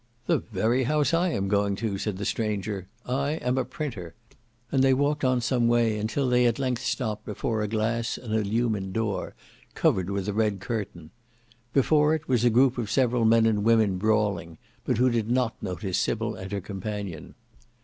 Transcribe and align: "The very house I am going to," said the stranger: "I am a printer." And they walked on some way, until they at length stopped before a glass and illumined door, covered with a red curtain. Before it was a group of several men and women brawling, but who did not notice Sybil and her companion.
"The 0.25 0.39
very 0.39 0.85
house 0.85 1.13
I 1.13 1.29
am 1.29 1.47
going 1.47 1.75
to," 1.75 1.99
said 1.99 2.17
the 2.17 2.25
stranger: 2.25 2.87
"I 3.05 3.33
am 3.33 3.55
a 3.59 3.63
printer." 3.63 4.15
And 4.71 4.83
they 4.83 4.95
walked 4.95 5.23
on 5.23 5.41
some 5.41 5.67
way, 5.67 5.95
until 5.99 6.27
they 6.27 6.47
at 6.47 6.57
length 6.57 6.81
stopped 6.83 7.23
before 7.23 7.61
a 7.61 7.67
glass 7.67 8.17
and 8.17 8.33
illumined 8.33 8.93
door, 8.93 9.35
covered 9.75 10.09
with 10.09 10.27
a 10.27 10.33
red 10.33 10.59
curtain. 10.59 11.11
Before 11.71 12.15
it 12.15 12.27
was 12.27 12.43
a 12.43 12.49
group 12.49 12.79
of 12.79 12.89
several 12.89 13.25
men 13.25 13.45
and 13.45 13.63
women 13.63 13.99
brawling, 13.99 14.57
but 14.85 14.97
who 14.97 15.11
did 15.11 15.29
not 15.29 15.61
notice 15.61 15.99
Sybil 15.99 16.33
and 16.33 16.51
her 16.51 16.61
companion. 16.61 17.35